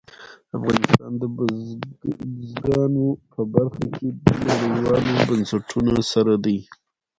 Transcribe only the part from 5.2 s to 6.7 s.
بنسټونو سره دی.